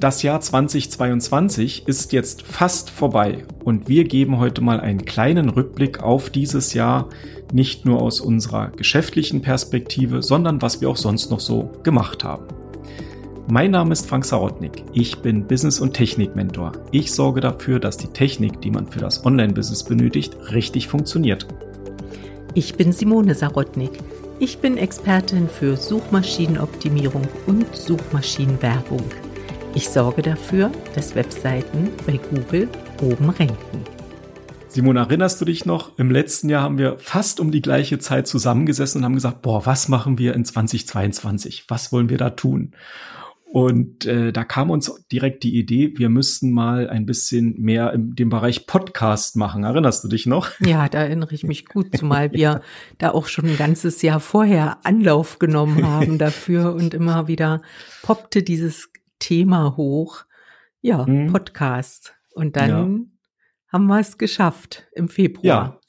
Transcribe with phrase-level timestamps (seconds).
[0.00, 6.02] Das Jahr 2022 ist jetzt fast vorbei und wir geben heute mal einen kleinen Rückblick
[6.02, 7.10] auf dieses Jahr,
[7.52, 12.46] nicht nur aus unserer geschäftlichen Perspektive, sondern was wir auch sonst noch so gemacht haben.
[13.50, 14.84] Mein Name ist Frank Sarotnik.
[14.94, 16.72] Ich bin Business- und Technik-Mentor.
[16.92, 21.46] Ich sorge dafür, dass die Technik, die man für das Online-Business benötigt, richtig funktioniert.
[22.54, 23.98] Ich bin Simone Sarotnik.
[24.38, 29.02] Ich bin Expertin für Suchmaschinenoptimierung und Suchmaschinenwerbung.
[29.72, 32.68] Ich sorge dafür, dass Webseiten bei Google
[33.02, 33.84] oben ranken.
[34.66, 35.96] Simon, erinnerst du dich noch?
[35.96, 39.66] Im letzten Jahr haben wir fast um die gleiche Zeit zusammengesessen und haben gesagt, boah,
[39.66, 41.66] was machen wir in 2022?
[41.68, 42.72] Was wollen wir da tun?
[43.44, 48.14] Und äh, da kam uns direkt die Idee, wir müssten mal ein bisschen mehr in
[48.14, 49.64] dem Bereich Podcast machen.
[49.64, 50.50] Erinnerst du dich noch?
[50.60, 52.60] Ja, da erinnere ich mich gut, zumal wir
[52.98, 57.60] da auch schon ein ganzes Jahr vorher Anlauf genommen haben dafür und immer wieder
[58.02, 58.90] poppte dieses
[59.20, 60.24] Thema hoch.
[60.80, 61.32] Ja, mhm.
[61.32, 62.14] Podcast.
[62.34, 63.72] Und dann ja.
[63.72, 65.44] haben wir es geschafft im Februar.
[65.44, 65.80] Ja,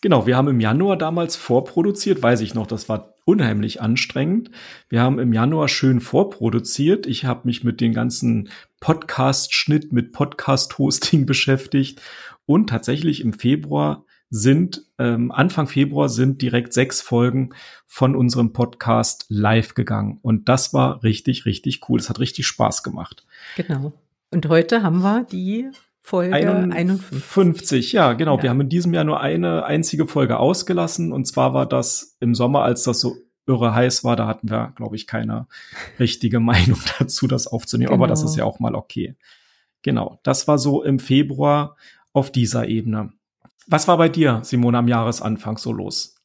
[0.00, 0.26] genau.
[0.26, 4.50] Wir haben im Januar damals vorproduziert, weiß ich noch, das war unheimlich anstrengend.
[4.88, 7.06] Wir haben im Januar schön vorproduziert.
[7.06, 12.00] Ich habe mich mit den ganzen Podcast-Schnitt, mit Podcast-Hosting beschäftigt.
[12.46, 17.50] Und tatsächlich im Februar sind, ähm, Anfang Februar sind direkt sechs Folgen
[17.86, 20.18] von unserem Podcast live gegangen.
[20.22, 22.00] Und das war richtig, richtig cool.
[22.00, 23.24] Es hat richtig Spaß gemacht.
[23.56, 23.92] Genau.
[24.30, 25.70] Und heute haben wir die
[26.02, 27.22] Folge 51.
[27.24, 28.36] 50, ja, genau.
[28.36, 28.44] Ja.
[28.44, 31.12] Wir haben in diesem Jahr nur eine einzige Folge ausgelassen.
[31.12, 34.16] Und zwar war das im Sommer, als das so irre heiß war.
[34.16, 35.46] Da hatten wir, glaube ich, keine
[35.98, 37.88] richtige Meinung dazu, das aufzunehmen.
[37.88, 37.98] Genau.
[37.98, 38.30] Aber das genau.
[38.30, 39.16] ist ja auch mal okay.
[39.82, 40.18] Genau.
[40.22, 41.76] Das war so im Februar
[42.12, 43.12] auf dieser Ebene.
[43.66, 46.16] Was war bei dir, Simone, am Jahresanfang so los?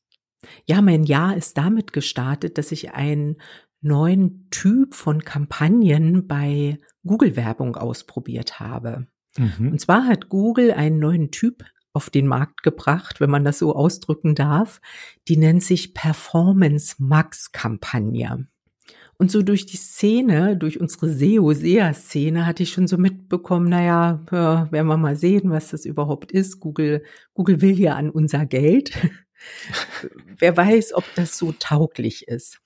[0.65, 3.37] Ja, mein Jahr ist damit gestartet, dass ich einen
[3.81, 9.07] neuen Typ von Kampagnen bei Google-Werbung ausprobiert habe.
[9.37, 9.71] Mhm.
[9.71, 11.63] Und zwar hat Google einen neuen Typ
[11.93, 14.81] auf den Markt gebracht, wenn man das so ausdrücken darf.
[15.27, 18.47] Die nennt sich Performance Max Kampagne.
[19.21, 24.71] Und so durch die Szene, durch unsere SEO-SEA-Szene hatte ich schon so mitbekommen, naja, ja,
[24.71, 26.59] werden wir mal sehen, was das überhaupt ist.
[26.59, 27.03] Google,
[27.35, 28.97] Google will ja an unser Geld.
[30.39, 32.61] Wer weiß, ob das so tauglich ist.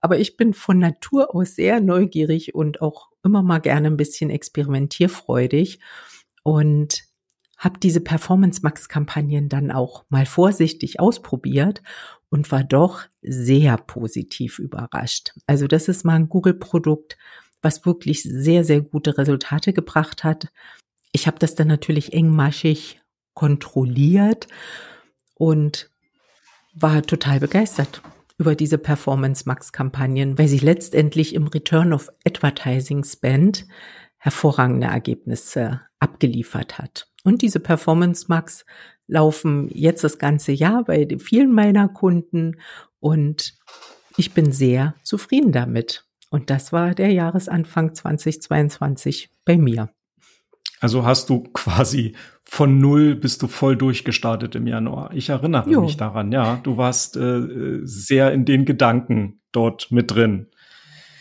[0.00, 4.30] Aber ich bin von Natur aus sehr neugierig und auch immer mal gerne ein bisschen
[4.30, 5.80] experimentierfreudig
[6.44, 7.02] und
[7.56, 11.82] habe diese Performance Max Kampagnen dann auch mal vorsichtig ausprobiert
[12.30, 15.32] und war doch sehr positiv überrascht.
[15.46, 17.16] Also das ist mal ein Google-Produkt,
[17.62, 20.48] was wirklich sehr, sehr gute Resultate gebracht hat.
[21.12, 23.00] Ich habe das dann natürlich engmaschig
[23.34, 24.46] kontrolliert
[25.34, 25.90] und
[26.74, 28.02] war total begeistert
[28.38, 33.66] über diese Performance Max Kampagnen, weil sie letztendlich im Return of Advertising Spend
[34.18, 37.08] hervorragende Ergebnisse abgeliefert hat.
[37.24, 38.64] Und diese Performance Max
[39.08, 42.56] laufen jetzt das ganze Jahr bei vielen meiner Kunden
[43.00, 43.54] und
[44.16, 46.04] ich bin sehr zufrieden damit.
[46.30, 49.90] Und das war der Jahresanfang 2022 bei mir.
[50.80, 52.14] Also hast du quasi
[52.44, 55.10] von null bist du voll durchgestartet im Januar.
[55.12, 55.82] Ich erinnere jo.
[55.82, 56.60] mich daran, ja.
[56.62, 60.46] Du warst äh, sehr in den Gedanken dort mit drin.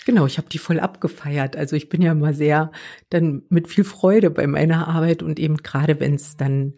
[0.05, 1.57] Genau, ich habe die voll abgefeiert.
[1.57, 2.71] Also ich bin ja immer sehr
[3.09, 6.75] dann mit viel Freude bei meiner Arbeit und eben gerade wenn es dann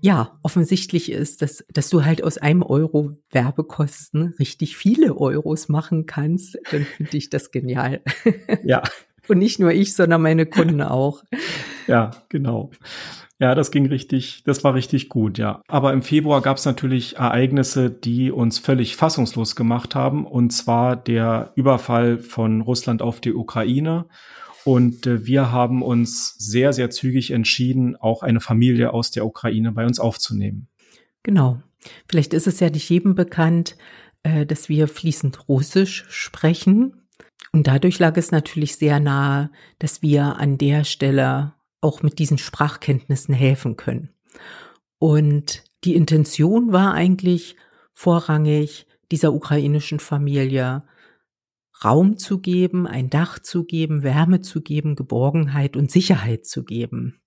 [0.00, 6.06] ja offensichtlich ist, dass, dass du halt aus einem Euro Werbekosten richtig viele Euros machen
[6.06, 8.00] kannst, dann finde ich das genial.
[8.64, 8.82] Ja.
[9.28, 11.22] und nicht nur ich, sondern meine Kunden auch.
[11.86, 12.70] Ja, genau.
[13.38, 15.62] Ja, das ging richtig, das war richtig gut, ja.
[15.66, 20.94] Aber im Februar gab es natürlich Ereignisse, die uns völlig fassungslos gemacht haben, und zwar
[20.94, 24.04] der Überfall von Russland auf die Ukraine.
[24.64, 29.72] Und äh, wir haben uns sehr, sehr zügig entschieden, auch eine Familie aus der Ukraine
[29.72, 30.68] bei uns aufzunehmen.
[31.22, 31.62] Genau.
[32.08, 33.76] Vielleicht ist es ja nicht jedem bekannt,
[34.22, 37.06] äh, dass wir fließend Russisch sprechen.
[37.52, 42.38] Und dadurch lag es natürlich sehr nahe, dass wir an der Stelle auch mit diesen
[42.38, 44.10] Sprachkenntnissen helfen können.
[44.98, 47.56] Und die Intention war eigentlich
[47.94, 50.84] vorrangig, dieser ukrainischen Familie
[51.84, 57.20] Raum zu geben, ein Dach zu geben, Wärme zu geben, Geborgenheit und Sicherheit zu geben.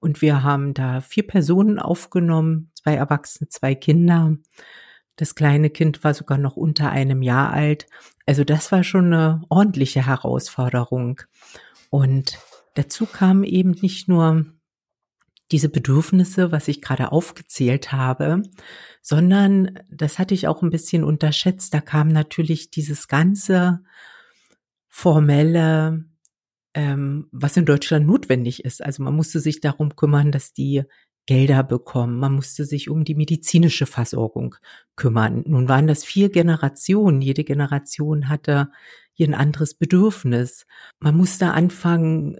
[0.00, 4.36] Und wir haben da vier Personen aufgenommen, zwei Erwachsene, zwei Kinder.
[5.16, 7.86] Das kleine Kind war sogar noch unter einem Jahr alt.
[8.26, 11.20] Also das war schon eine ordentliche Herausforderung.
[11.90, 12.38] Und
[12.74, 14.46] Dazu kamen eben nicht nur
[15.50, 18.42] diese Bedürfnisse, was ich gerade aufgezählt habe,
[19.02, 21.74] sondern das hatte ich auch ein bisschen unterschätzt.
[21.74, 23.82] Da kam natürlich dieses ganze
[24.88, 26.04] formelle,
[26.74, 28.82] ähm, was in Deutschland notwendig ist.
[28.82, 30.84] Also man musste sich darum kümmern, dass die
[31.26, 32.18] Gelder bekommen.
[32.18, 34.56] Man musste sich um die medizinische Versorgung
[34.96, 35.44] kümmern.
[35.46, 37.22] Nun waren das vier Generationen.
[37.22, 38.70] Jede Generation hatte
[39.12, 40.66] hier ein anderes Bedürfnis.
[40.98, 42.36] Man musste anfangen,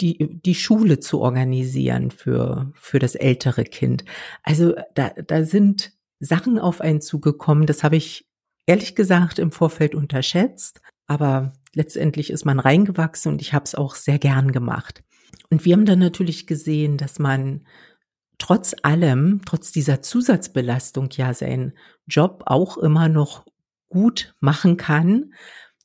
[0.00, 4.04] die, die Schule zu organisieren für, für das ältere Kind.
[4.42, 7.66] Also da, da sind Sachen auf einen zugekommen.
[7.66, 8.26] Das habe ich
[8.66, 10.80] ehrlich gesagt im Vorfeld unterschätzt.
[11.06, 15.04] Aber letztendlich ist man reingewachsen und ich habe es auch sehr gern gemacht.
[15.50, 17.66] Und wir haben dann natürlich gesehen, dass man
[18.38, 21.74] trotz allem, trotz dieser Zusatzbelastung ja seinen
[22.06, 23.44] Job auch immer noch
[23.88, 25.34] gut machen kann,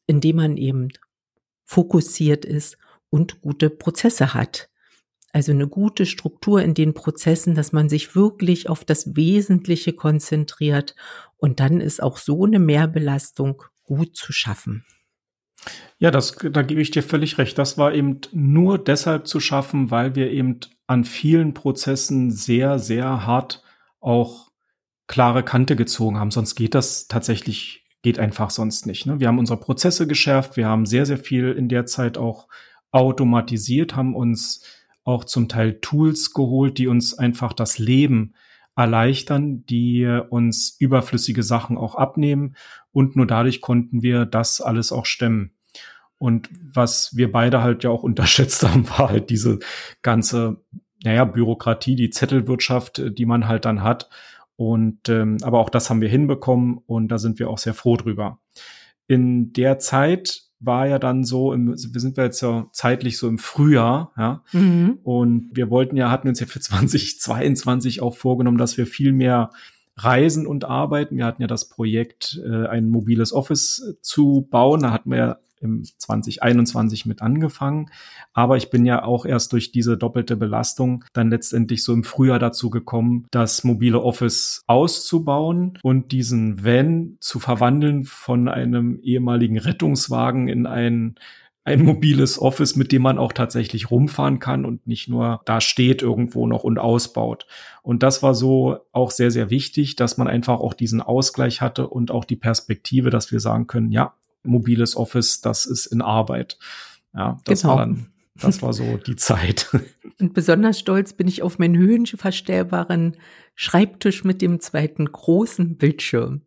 [0.07, 0.89] indem man eben
[1.65, 2.77] fokussiert ist
[3.09, 4.69] und gute Prozesse hat.
[5.31, 10.95] Also eine gute Struktur in den Prozessen, dass man sich wirklich auf das Wesentliche konzentriert
[11.37, 14.85] und dann ist auch so eine Mehrbelastung gut zu schaffen.
[15.97, 17.57] Ja, das, da gebe ich dir völlig recht.
[17.57, 23.25] Das war eben nur deshalb zu schaffen, weil wir eben an vielen Prozessen sehr, sehr
[23.25, 23.63] hart
[23.99, 24.49] auch
[25.07, 26.31] klare Kante gezogen haben.
[26.31, 29.05] Sonst geht das tatsächlich, geht einfach sonst nicht.
[29.05, 29.19] Ne?
[29.19, 30.55] Wir haben unsere Prozesse geschärft.
[30.55, 32.47] Wir haben sehr, sehr viel in der Zeit auch
[32.91, 34.63] automatisiert, haben uns
[35.03, 38.33] auch zum Teil Tools geholt, die uns einfach das Leben
[38.75, 42.55] erleichtern, die uns überflüssige Sachen auch abnehmen
[42.91, 45.51] und nur dadurch konnten wir das alles auch stemmen.
[46.17, 49.59] Und was wir beide halt ja auch unterschätzt haben, war halt diese
[50.01, 50.61] ganze,
[51.03, 54.09] naja, Bürokratie, die Zettelwirtschaft, die man halt dann hat.
[54.55, 57.95] Und ähm, aber auch das haben wir hinbekommen und da sind wir auch sehr froh
[57.95, 58.39] drüber.
[59.07, 63.27] In der Zeit war ja dann so, im, wir sind wir jetzt ja zeitlich so
[63.27, 64.43] im Frühjahr, ja.
[64.51, 64.99] Mhm.
[65.03, 69.51] Und wir wollten ja, hatten uns ja für 2022 auch vorgenommen, dass wir viel mehr
[69.95, 71.17] reisen und arbeiten.
[71.17, 74.81] Wir hatten ja das Projekt, äh, ein mobiles Office zu bauen.
[74.81, 77.89] Da hatten wir ja im 2021 mit angefangen.
[78.33, 82.39] Aber ich bin ja auch erst durch diese doppelte Belastung dann letztendlich so im Frühjahr
[82.39, 90.47] dazu gekommen, das mobile Office auszubauen und diesen Van zu verwandeln von einem ehemaligen Rettungswagen
[90.47, 91.15] in ein
[91.69, 96.01] ein mobiles Office, mit dem man auch tatsächlich rumfahren kann und nicht nur da steht
[96.01, 97.45] irgendwo noch und ausbaut.
[97.83, 101.87] Und das war so auch sehr, sehr wichtig, dass man einfach auch diesen Ausgleich hatte
[101.87, 106.57] und auch die Perspektive, dass wir sagen können, ja, mobiles Office, das ist in Arbeit.
[107.13, 107.75] Ja, das genau.
[107.75, 109.69] war dann, das war so die Zeit.
[110.19, 113.17] Und besonders stolz bin ich auf meinen höhenverstellbaren
[113.55, 116.41] Schreibtisch mit dem zweiten großen Bildschirm.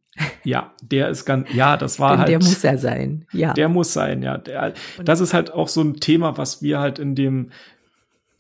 [0.45, 2.29] Ja, der ist ganz, ja, das war Denn halt.
[2.29, 3.55] Der muss ja sein, ja.
[3.55, 4.37] Der muss sein, ja.
[4.37, 7.51] Der, das ist halt auch so ein Thema, was wir halt in dem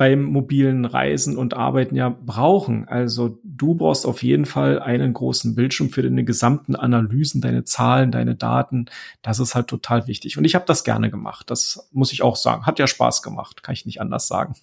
[0.02, 2.88] beim mobilen Reisen und Arbeiten ja brauchen.
[2.88, 8.10] Also du brauchst auf jeden Fall einen großen Bildschirm für deine gesamten Analysen, deine Zahlen,
[8.10, 8.86] deine Daten.
[9.22, 10.36] Das ist halt total wichtig.
[10.36, 11.50] Und ich habe das gerne gemacht.
[11.50, 12.66] Das muss ich auch sagen.
[12.66, 14.56] Hat ja Spaß gemacht, kann ich nicht anders sagen.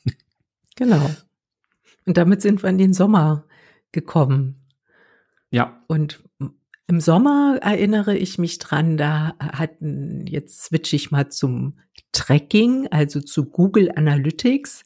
[0.75, 1.09] Genau.
[2.05, 3.45] Und damit sind wir in den Sommer
[3.93, 4.55] gekommen.
[5.51, 5.81] Ja.
[5.87, 6.21] Und
[6.87, 11.75] im Sommer erinnere ich mich dran, da hatten, jetzt switche ich mal zum
[12.11, 14.83] Tracking, also zu Google Analytics.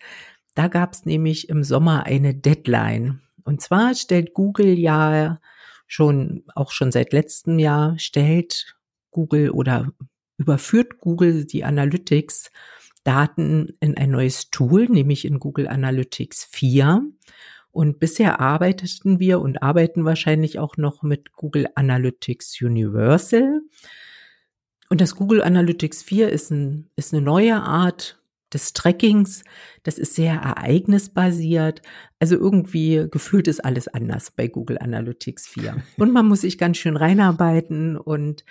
[0.56, 3.22] Da gab es nämlich im Sommer eine Deadline.
[3.44, 5.40] Und zwar stellt Google ja
[5.88, 8.76] schon, auch schon seit letztem Jahr, stellt
[9.12, 9.92] Google oder
[10.38, 12.52] überführt Google die Analytics
[13.04, 17.04] Daten in ein neues Tool, nämlich in Google Analytics 4.
[17.72, 23.62] Und bisher arbeiteten wir und arbeiten wahrscheinlich auch noch mit Google Analytics Universal.
[24.90, 28.23] Und das Google Analytics 4 ist, ein, ist eine neue Art
[28.54, 29.44] des Trackings.
[29.84, 31.82] Das ist sehr ereignisbasiert.
[32.20, 35.78] Also irgendwie gefühlt ist alles anders bei Google Analytics 4.
[35.98, 38.46] Und man muss sich ganz schön reinarbeiten und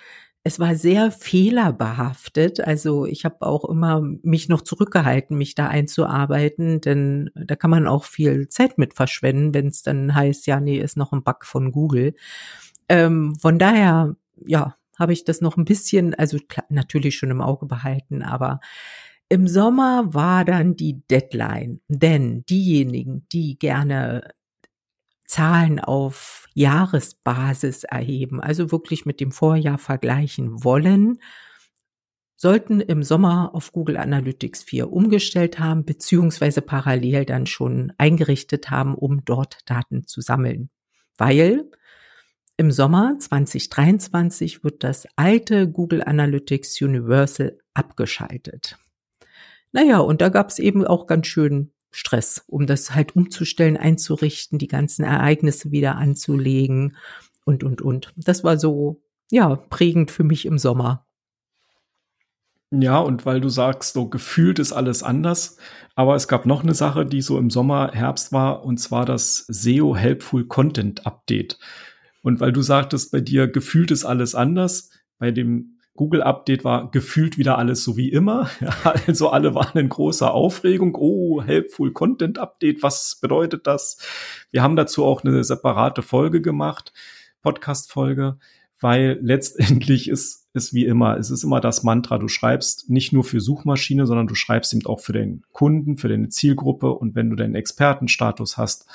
[0.45, 2.59] es war sehr fehlerbehaftet.
[2.59, 7.87] Also ich habe auch immer mich noch zurückgehalten, mich da einzuarbeiten, denn da kann man
[7.87, 11.45] auch viel Zeit mit verschwenden, wenn es dann heißt, ja, nee, ist noch ein Bug
[11.45, 12.13] von Google.
[12.89, 17.41] Ähm, von daher, ja, habe ich das noch ein bisschen, also klar, natürlich schon im
[17.41, 18.59] Auge behalten, aber
[19.33, 24.29] im Sommer war dann die Deadline, denn diejenigen, die gerne
[25.25, 31.17] Zahlen auf Jahresbasis erheben, also wirklich mit dem Vorjahr vergleichen wollen,
[32.35, 38.93] sollten im Sommer auf Google Analytics 4 umgestellt haben, beziehungsweise parallel dann schon eingerichtet haben,
[38.93, 40.69] um dort Daten zu sammeln.
[41.17, 41.71] Weil
[42.55, 48.77] im Sommer 2023 wird das alte Google Analytics Universal abgeschaltet.
[49.73, 54.57] Naja, und da gab es eben auch ganz schön Stress, um das halt umzustellen, einzurichten,
[54.57, 56.95] die ganzen Ereignisse wieder anzulegen
[57.43, 58.13] und, und, und.
[58.15, 61.05] Das war so, ja, prägend für mich im Sommer.
[62.71, 65.57] Ja, und weil du sagst, so gefühlt ist alles anders.
[65.95, 69.45] Aber es gab noch eine Sache, die so im Sommer, Herbst war, und zwar das
[69.47, 71.59] SEO Helpful Content Update.
[72.23, 74.89] Und weil du sagtest, bei dir gefühlt ist alles anders,
[75.19, 78.49] bei dem Google Update war gefühlt wieder alles so wie immer.
[79.07, 80.95] also alle waren in großer Aufregung.
[80.95, 83.99] Oh, Helpful Content Update, was bedeutet das?
[84.51, 86.93] Wir haben dazu auch eine separate Folge gemacht,
[87.41, 88.37] Podcast-Folge,
[88.79, 93.23] weil letztendlich ist ist wie immer, es ist immer das Mantra, du schreibst nicht nur
[93.23, 97.31] für Suchmaschine, sondern du schreibst eben auch für den Kunden, für deine Zielgruppe und wenn
[97.31, 98.85] du deinen Expertenstatus hast,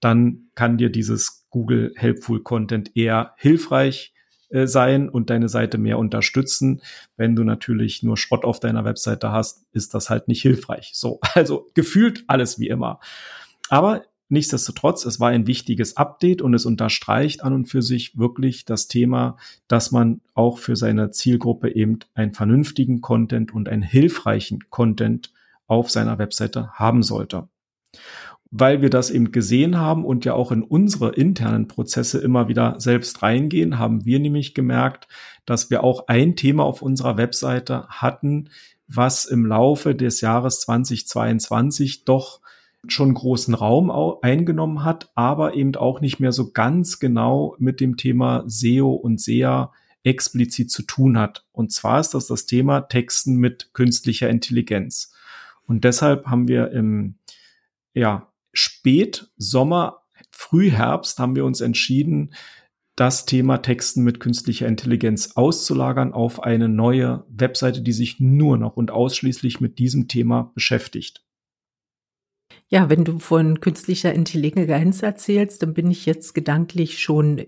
[0.00, 4.14] dann kann dir dieses Google Helpful Content eher hilfreich
[4.50, 6.82] äh, sein und deine Seite mehr unterstützen.
[7.16, 10.90] Wenn du natürlich nur Schrott auf deiner Webseite hast, ist das halt nicht hilfreich.
[10.94, 13.00] So, also gefühlt alles wie immer.
[13.68, 18.66] Aber Nichtsdestotrotz, es war ein wichtiges Update und es unterstreicht an und für sich wirklich
[18.66, 19.38] das Thema,
[19.68, 25.32] dass man auch für seine Zielgruppe eben einen vernünftigen Content und einen hilfreichen Content
[25.66, 27.48] auf seiner Webseite haben sollte.
[28.50, 32.76] Weil wir das eben gesehen haben und ja auch in unsere internen Prozesse immer wieder
[32.78, 35.06] selbst reingehen, haben wir nämlich gemerkt,
[35.44, 38.48] dass wir auch ein Thema auf unserer Webseite hatten,
[38.86, 42.40] was im Laufe des Jahres 2022 doch
[42.86, 43.90] schon großen Raum
[44.22, 49.20] eingenommen hat, aber eben auch nicht mehr so ganz genau mit dem Thema SEO und
[49.20, 49.72] SEA
[50.04, 51.44] explizit zu tun hat.
[51.52, 55.12] Und zwar ist das das Thema Texten mit künstlicher Intelligenz.
[55.66, 57.16] Und deshalb haben wir im
[57.94, 62.34] ja, Spätsommer, Frühherbst haben wir uns entschieden,
[62.96, 68.76] das Thema Texten mit künstlicher Intelligenz auszulagern auf eine neue Webseite, die sich nur noch
[68.76, 71.24] und ausschließlich mit diesem Thema beschäftigt.
[72.68, 77.46] Ja, wenn du von künstlicher Intelligenz erzählst, dann bin ich jetzt gedanklich schon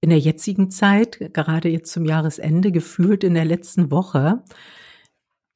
[0.00, 4.42] in der jetzigen Zeit, gerade jetzt zum Jahresende, gefühlt in der letzten Woche.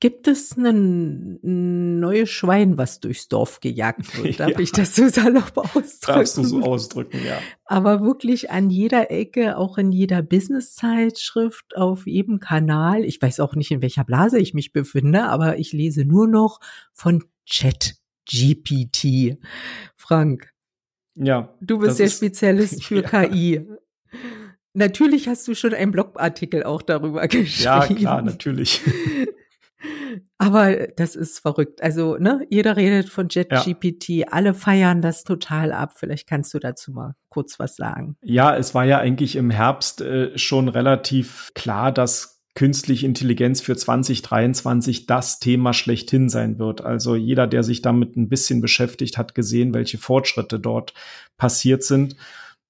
[0.01, 1.39] Gibt es ein
[2.01, 4.41] neues Schwein, was durchs Dorf gejagt wird?
[4.41, 4.59] Darf ja.
[4.59, 5.99] ich das so salopp ausdrücken?
[6.07, 7.39] Darfst du so ausdrücken, ja.
[7.67, 13.05] Aber wirklich an jeder Ecke, auch in jeder Business-Zeitschrift, auf jedem Kanal.
[13.05, 16.61] Ich weiß auch nicht, in welcher Blase ich mich befinde, aber ich lese nur noch
[16.95, 19.37] von Chat GPT.
[19.97, 20.51] Frank.
[21.15, 21.55] Ja.
[21.61, 23.27] Du bist der Spezialist für ja.
[23.27, 23.67] KI.
[24.73, 27.65] Natürlich hast du schon einen Blogartikel auch darüber geschrieben.
[27.65, 28.81] Ja, klar, natürlich.
[30.39, 31.83] Aber das ist verrückt.
[31.83, 34.27] Also, ne, jeder redet von JetGPT, ja.
[34.29, 35.93] alle feiern das total ab.
[35.97, 38.17] Vielleicht kannst du dazu mal kurz was sagen.
[38.23, 43.77] Ja, es war ja eigentlich im Herbst äh, schon relativ klar, dass künstliche Intelligenz für
[43.77, 46.85] 2023 das Thema schlechthin sein wird.
[46.85, 50.93] Also jeder, der sich damit ein bisschen beschäftigt, hat gesehen, welche Fortschritte dort
[51.37, 52.17] passiert sind.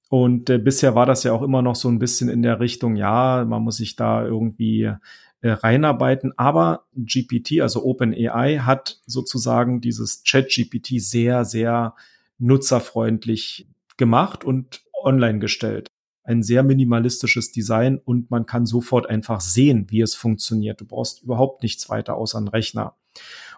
[0.09, 2.97] Und äh, bisher war das ja auch immer noch so ein bisschen in der Richtung,
[2.97, 4.93] ja, man muss sich da irgendwie
[5.41, 6.33] äh, reinarbeiten.
[6.37, 11.95] Aber GPT, also OpenAI, hat sozusagen dieses Chat-GPT sehr, sehr
[12.39, 15.89] nutzerfreundlich gemacht und online gestellt
[16.31, 20.81] ein sehr minimalistisches Design und man kann sofort einfach sehen, wie es funktioniert.
[20.81, 22.95] Du brauchst überhaupt nichts weiter außer einen Rechner.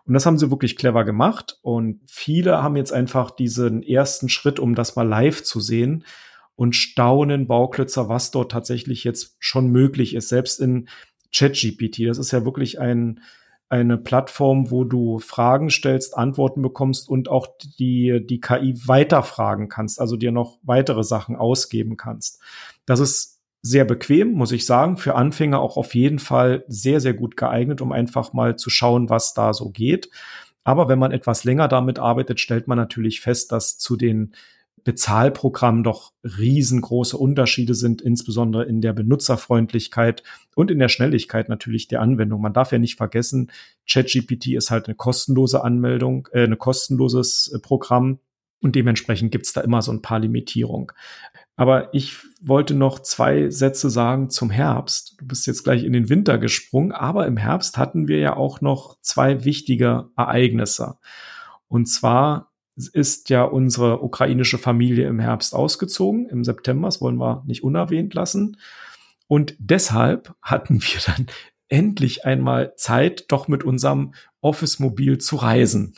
[0.07, 1.59] Und das haben sie wirklich clever gemacht.
[1.62, 6.05] Und viele haben jetzt einfach diesen ersten Schritt, um das mal live zu sehen
[6.57, 10.29] und staunen Bauklötzer, was dort tatsächlich jetzt schon möglich ist.
[10.29, 10.89] Selbst in
[11.35, 12.07] ChatGPT.
[12.07, 13.21] Das ist ja wirklich ein,
[13.69, 17.47] eine Plattform, wo du Fragen stellst, Antworten bekommst und auch
[17.79, 22.41] die, die KI weiterfragen kannst, also dir noch weitere Sachen ausgeben kannst.
[22.85, 24.97] Das ist sehr bequem, muss ich sagen.
[24.97, 29.09] Für Anfänger auch auf jeden Fall sehr, sehr gut geeignet, um einfach mal zu schauen,
[29.09, 30.11] was da so geht.
[30.65, 34.35] Aber wenn man etwas länger damit arbeitet, stellt man natürlich fest, dass zu den
[34.85, 40.23] Bezahlprogramm doch riesengroße Unterschiede sind, insbesondere in der Benutzerfreundlichkeit
[40.55, 42.41] und in der Schnelligkeit natürlich der Anwendung.
[42.41, 43.51] Man darf ja nicht vergessen,
[43.89, 48.19] ChatGPT ist halt eine kostenlose Anmeldung, äh, ein kostenloses äh, Programm
[48.61, 50.93] und dementsprechend gibt's da immer so ein paar Limitierungen.
[51.57, 55.17] Aber ich wollte noch zwei Sätze sagen zum Herbst.
[55.19, 58.61] Du bist jetzt gleich in den Winter gesprungen, aber im Herbst hatten wir ja auch
[58.61, 60.97] noch zwei wichtige Ereignisse.
[61.69, 62.52] Und zwar
[62.89, 68.15] ist ja unsere ukrainische Familie im Herbst ausgezogen, im September, das wollen wir nicht unerwähnt
[68.15, 68.57] lassen.
[69.27, 71.27] Und deshalb hatten wir dann
[71.69, 75.95] endlich einmal Zeit, doch mit unserem Office-Mobil zu reisen.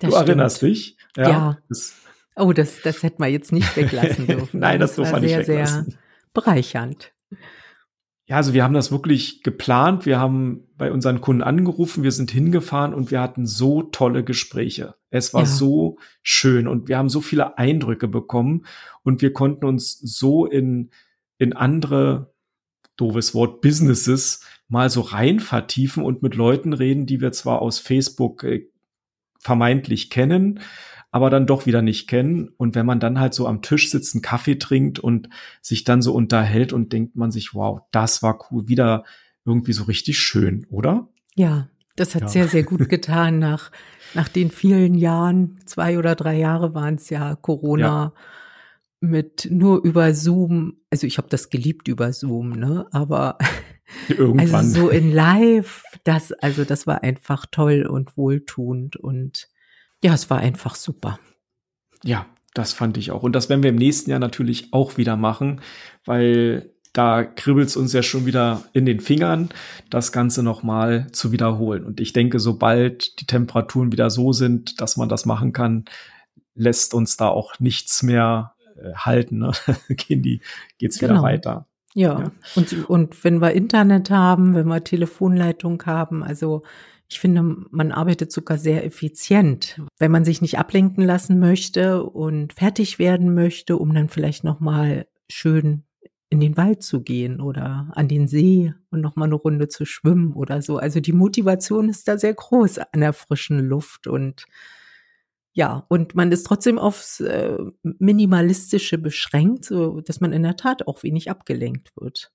[0.00, 0.28] du stimmt.
[0.28, 0.96] erinnerst dich?
[1.16, 1.28] Ja.
[1.28, 1.58] ja.
[1.68, 1.94] Das,
[2.36, 4.60] oh, das, das hätten wir jetzt nicht weglassen dürfen.
[4.60, 5.84] Nein, das, das durfte man nicht weglassen.
[5.84, 5.98] Sehr
[6.34, 7.12] bereichernd.
[8.28, 10.04] Ja, also wir haben das wirklich geplant.
[10.04, 14.96] Wir haben bei unseren Kunden angerufen, wir sind hingefahren und wir hatten so tolle Gespräche.
[15.10, 15.46] Es war ja.
[15.46, 18.66] so schön und wir haben so viele Eindrücke bekommen
[19.04, 20.90] und wir konnten uns so in,
[21.38, 22.34] in andere
[22.96, 27.78] doofes Wort, Businesses mal so rein vertiefen und mit Leuten reden, die wir zwar aus
[27.78, 28.66] Facebook äh,
[29.38, 30.60] vermeintlich kennen,
[31.10, 32.48] aber dann doch wieder nicht kennen.
[32.56, 35.28] Und wenn man dann halt so am Tisch sitzt, einen Kaffee trinkt und
[35.62, 39.04] sich dann so unterhält und denkt man sich, wow, das war cool, wieder
[39.44, 41.08] irgendwie so richtig schön, oder?
[41.34, 42.28] Ja, das hat ja.
[42.28, 43.70] sehr, sehr gut getan nach,
[44.14, 47.86] nach den vielen Jahren, zwei oder drei Jahre waren es ja, Corona.
[47.86, 48.12] Ja
[49.00, 52.86] mit nur über Zoom, also ich habe das geliebt über Zoom, ne?
[52.92, 53.38] Aber
[54.08, 54.56] Irgendwann.
[54.56, 59.48] also so in Live, das, also das war einfach toll und wohltuend und
[60.02, 61.18] ja, es war einfach super.
[62.04, 63.22] Ja, das fand ich auch.
[63.22, 65.60] Und das werden wir im nächsten Jahr natürlich auch wieder machen,
[66.04, 69.50] weil da kribbelt es uns ja schon wieder in den Fingern,
[69.90, 71.84] das Ganze nochmal zu wiederholen.
[71.84, 75.84] Und ich denke, sobald die Temperaturen wieder so sind, dass man das machen kann,
[76.54, 79.38] lässt uns da auch nichts mehr äh, halten.
[79.38, 79.52] Ne?
[79.90, 80.40] Gehen die,
[80.78, 81.14] geht's genau.
[81.14, 81.66] wieder weiter.
[81.92, 82.20] Ja.
[82.20, 86.62] ja, Und, und wenn wir Internet haben, wenn wir Telefonleitung haben, also
[87.08, 92.52] ich finde, man arbeitet sogar sehr effizient, wenn man sich nicht ablenken lassen möchte und
[92.52, 95.84] fertig werden möchte, um dann vielleicht noch mal schön
[96.28, 99.84] in den Wald zu gehen oder an den See und noch mal eine Runde zu
[99.84, 100.78] schwimmen oder so.
[100.78, 104.46] Also die Motivation ist da sehr groß an der frischen Luft und
[105.52, 110.86] ja, und man ist trotzdem aufs äh, Minimalistische beschränkt, so dass man in der Tat
[110.86, 112.30] auch wenig abgelenkt wird.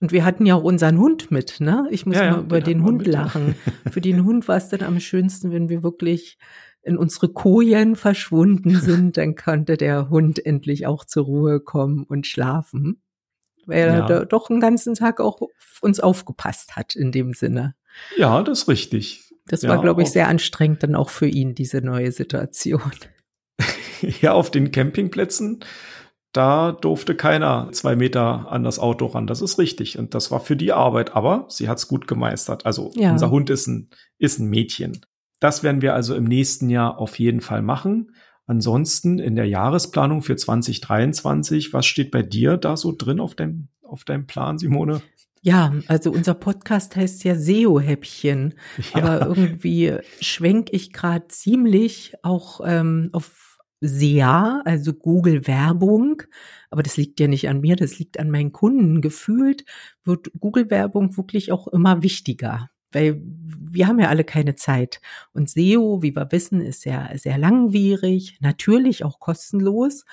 [0.00, 1.86] Und wir hatten ja auch unseren Hund mit, ne?
[1.90, 3.54] Ich muss ja, mal ja, über den Hund lachen.
[3.90, 6.36] Für den Hund war es dann am schönsten, wenn wir wirklich
[6.84, 12.26] in unsere Kojen verschwunden sind, dann konnte der Hund endlich auch zur Ruhe kommen und
[12.26, 13.02] schlafen,
[13.66, 14.08] weil ja.
[14.08, 17.74] er doch einen ganzen Tag auch auf uns aufgepasst hat in dem Sinne.
[18.16, 19.32] Ja, das ist richtig.
[19.46, 22.80] Das war, glaube ich, sehr anstrengend dann auch für ihn, diese neue Situation.
[24.00, 25.60] ja, auf den Campingplätzen,
[26.34, 29.28] da durfte keiner zwei Meter an das Auto ran.
[29.28, 29.98] Das ist richtig.
[29.98, 31.14] Und das war für die Arbeit.
[31.14, 32.66] Aber sie hat es gut gemeistert.
[32.66, 33.12] Also ja.
[33.12, 33.88] unser Hund ist ein,
[34.18, 35.00] ist ein Mädchen.
[35.38, 38.16] Das werden wir also im nächsten Jahr auf jeden Fall machen.
[38.46, 43.68] Ansonsten in der Jahresplanung für 2023, was steht bei dir da so drin auf deinem,
[43.82, 45.02] auf deinem Plan, Simone?
[45.40, 48.54] Ja, also unser Podcast heißt ja SEO-Häppchen,
[48.94, 49.02] ja.
[49.02, 53.43] aber irgendwie schwenk ich gerade ziemlich auch ähm, auf
[53.86, 56.22] SEA, also Google Werbung.
[56.70, 59.00] Aber das liegt ja nicht an mir, das liegt an meinen Kunden.
[59.00, 59.64] Gefühlt
[60.04, 65.00] wird Google Werbung wirklich auch immer wichtiger weil wir haben ja alle keine Zeit.
[65.32, 70.04] Und SEO, wie wir wissen, ist sehr, sehr langwierig, natürlich auch kostenlos.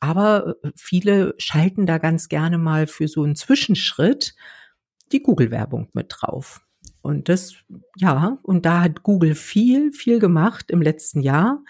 [0.00, 4.34] Aber äh, viele schalten da ganz gerne mal für so einen Zwischenschritt
[5.12, 6.60] die Google-Werbung mit drauf.
[7.02, 7.54] Und das,
[7.96, 11.62] ja, und da hat Google viel, viel gemacht im letzten Jahr.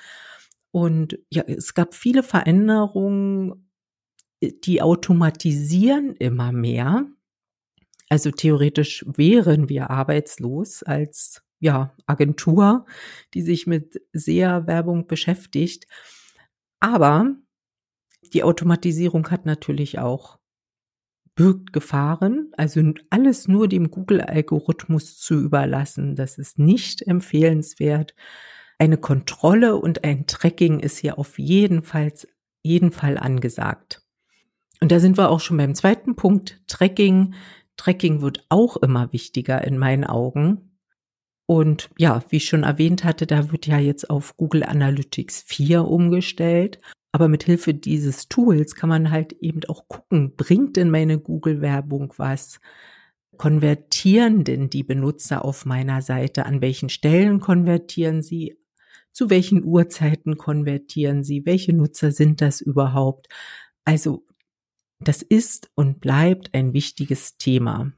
[0.75, 3.71] Und ja, es gab viele Veränderungen,
[4.43, 7.07] die automatisieren immer mehr.
[8.09, 12.87] Also theoretisch wären wir arbeitslos als ja, Agentur,
[13.35, 15.87] die sich mit SEA-Werbung beschäftigt.
[16.81, 17.37] Aber
[18.33, 20.41] die Automatisierung hat natürlich auch
[21.37, 22.51] birgt Gefahren.
[22.57, 28.17] Also alles nur dem Google-Algorithmus zu überlassen, das ist nicht empfehlenswert.
[28.79, 32.13] Eine Kontrolle und ein Tracking ist hier auf jeden Fall,
[32.63, 34.03] jeden Fall angesagt.
[34.81, 37.35] Und da sind wir auch schon beim zweiten Punkt, Tracking.
[37.77, 40.79] Tracking wird auch immer wichtiger in meinen Augen.
[41.47, 45.85] Und ja, wie ich schon erwähnt hatte, da wird ja jetzt auf Google Analytics 4
[45.85, 46.81] umgestellt.
[47.13, 52.13] Aber mit Hilfe dieses Tools kann man halt eben auch gucken, bringt denn meine Google-Werbung
[52.17, 52.61] was?
[53.37, 56.47] Konvertieren denn die Benutzer auf meiner Seite?
[56.47, 58.59] An welchen Stellen konvertieren sie?
[59.15, 61.47] Zu welchen Uhrzeiten konvertieren sie?
[61.47, 63.29] Welche Nutzer sind das überhaupt?
[63.85, 64.27] Also,
[64.99, 67.93] das ist und bleibt ein wichtiges Thema.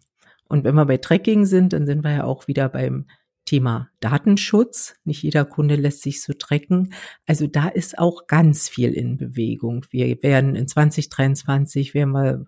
[0.49, 3.07] Und wenn wir bei Tracking sind, dann sind wir ja auch wieder beim
[3.47, 4.97] Thema Datenschutz.
[5.05, 6.93] Nicht jeder Kunde lässt sich so tracken.
[7.27, 9.87] Also da ist auch ganz viel in Bewegung.
[9.91, 12.45] Wir werden in 2023 werden wir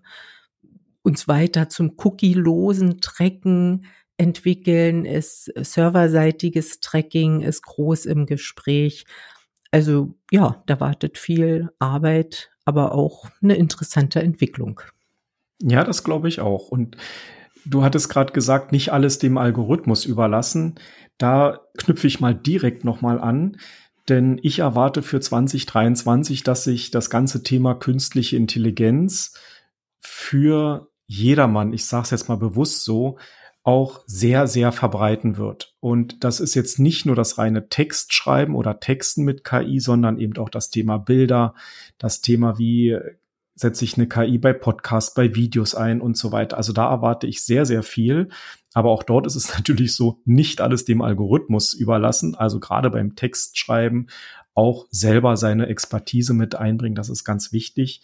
[1.01, 3.85] uns weiter zum cookie-losen Tracken
[4.19, 5.05] entwickeln.
[5.05, 9.05] Ist serverseitiges Tracking ist groß im Gespräch.
[9.71, 14.81] Also ja, da wartet viel Arbeit, aber auch eine interessante Entwicklung.
[15.61, 16.69] Ja, das glaube ich auch.
[16.69, 16.97] Und
[17.65, 20.75] Du hattest gerade gesagt, nicht alles dem Algorithmus überlassen.
[21.17, 23.57] Da knüpfe ich mal direkt nochmal an,
[24.07, 29.33] denn ich erwarte für 2023, dass sich das ganze Thema künstliche Intelligenz
[29.99, 33.17] für jedermann, ich sage es jetzt mal bewusst so,
[33.63, 35.75] auch sehr, sehr verbreiten wird.
[35.79, 40.37] Und das ist jetzt nicht nur das reine Textschreiben oder Texten mit KI, sondern eben
[40.37, 41.53] auch das Thema Bilder,
[41.97, 42.97] das Thema, wie
[43.55, 46.55] setze ich eine KI bei Podcasts, bei Videos ein und so weiter.
[46.55, 48.29] Also da erwarte ich sehr, sehr viel.
[48.73, 52.35] Aber auch dort ist es natürlich so, nicht alles dem Algorithmus überlassen.
[52.35, 54.09] Also gerade beim Textschreiben
[54.53, 56.95] auch selber seine Expertise mit einbringen.
[56.95, 58.01] Das ist ganz wichtig.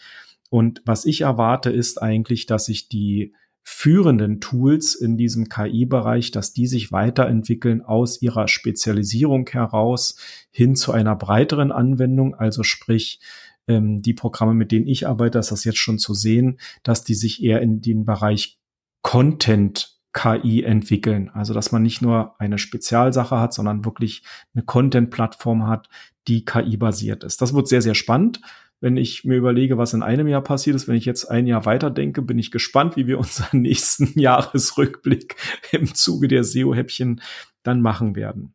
[0.50, 3.34] Und was ich erwarte, ist eigentlich, dass sich die
[3.68, 10.18] führenden Tools in diesem KI-Bereich, dass die sich weiterentwickeln aus ihrer Spezialisierung heraus
[10.52, 12.36] hin zu einer breiteren Anwendung.
[12.36, 13.20] Also sprich,
[13.68, 17.16] ähm, die Programme, mit denen ich arbeite, ist das jetzt schon zu sehen, dass die
[17.16, 18.60] sich eher in den Bereich
[19.02, 21.32] Content KI entwickeln.
[21.34, 24.22] Also, dass man nicht nur eine Spezialsache hat, sondern wirklich
[24.54, 25.90] eine Content-Plattform hat,
[26.28, 27.42] die KI-basiert ist.
[27.42, 28.42] Das wird sehr, sehr spannend
[28.86, 31.66] wenn ich mir überlege, was in einem Jahr passiert ist, wenn ich jetzt ein Jahr
[31.66, 35.36] weiter denke, bin ich gespannt, wie wir unseren nächsten Jahresrückblick
[35.72, 37.20] im Zuge der SEO-Häppchen
[37.64, 38.54] dann machen werden.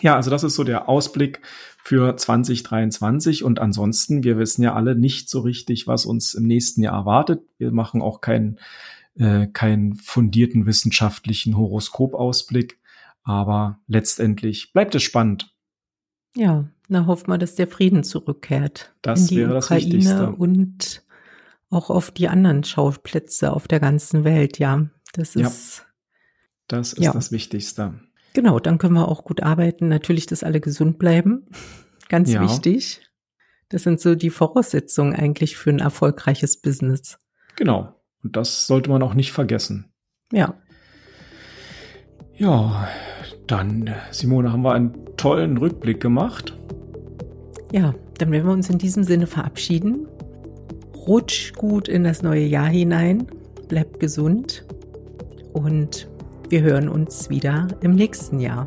[0.00, 1.42] Ja, also das ist so der Ausblick
[1.76, 6.82] für 2023 und ansonsten, wir wissen ja alle nicht so richtig, was uns im nächsten
[6.82, 7.42] Jahr erwartet.
[7.58, 8.58] Wir machen auch keinen
[9.16, 12.80] äh, keinen fundierten wissenschaftlichen Horoskopausblick,
[13.22, 15.53] aber letztendlich bleibt es spannend.
[16.36, 18.94] Ja, na hoffen wir, dass der Frieden zurückkehrt.
[19.02, 20.32] Das in die wäre das Ukraine Wichtigste.
[20.32, 21.02] Und
[21.70, 24.88] auch auf die anderen Schauplätze auf der ganzen Welt, ja.
[25.12, 25.78] Das ist.
[25.78, 25.84] Ja,
[26.68, 27.12] das ist ja.
[27.12, 27.94] das Wichtigste.
[28.32, 29.88] Genau, dann können wir auch gut arbeiten.
[29.88, 31.46] Natürlich, dass alle gesund bleiben.
[32.08, 32.42] Ganz ja.
[32.42, 33.00] wichtig.
[33.68, 37.18] Das sind so die Voraussetzungen eigentlich für ein erfolgreiches Business.
[37.56, 37.94] Genau.
[38.22, 39.92] Und das sollte man auch nicht vergessen.
[40.32, 40.54] Ja.
[42.36, 42.88] Ja,
[43.46, 46.56] dann, Simone, haben wir einen tollen Rückblick gemacht.
[47.72, 50.06] Ja, dann werden wir uns in diesem Sinne verabschieden.
[51.06, 53.26] Rutsch gut in das neue Jahr hinein,
[53.68, 54.64] bleibt gesund
[55.52, 56.08] und
[56.48, 58.66] wir hören uns wieder im nächsten Jahr.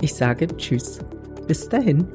[0.00, 0.98] Ich sage Tschüss.
[1.46, 2.06] Bis dahin.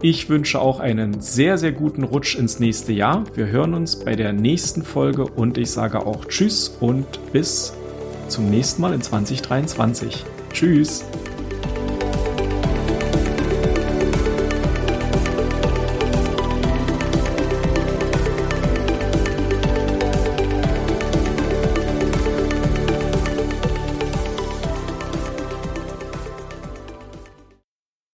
[0.00, 3.24] Ich wünsche auch einen sehr, sehr guten Rutsch ins nächste Jahr.
[3.34, 7.72] Wir hören uns bei der nächsten Folge und ich sage auch Tschüss und bis
[8.28, 10.24] zum nächsten Mal in 2023.
[10.52, 11.04] Tschüss.